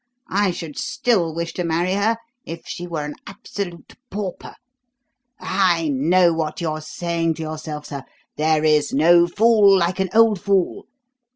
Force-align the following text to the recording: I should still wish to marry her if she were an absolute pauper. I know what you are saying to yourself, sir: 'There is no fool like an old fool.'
I 0.31 0.49
should 0.49 0.79
still 0.79 1.31
wish 1.31 1.53
to 1.53 1.63
marry 1.63 1.93
her 1.93 2.17
if 2.43 2.65
she 2.65 2.87
were 2.87 3.05
an 3.05 3.13
absolute 3.27 3.93
pauper. 4.09 4.55
I 5.39 5.89
know 5.89 6.33
what 6.33 6.59
you 6.59 6.71
are 6.71 6.81
saying 6.81 7.35
to 7.35 7.43
yourself, 7.43 7.85
sir: 7.85 8.03
'There 8.35 8.63
is 8.63 8.91
no 8.93 9.27
fool 9.27 9.77
like 9.77 9.99
an 9.99 10.09
old 10.11 10.41
fool.' 10.41 10.85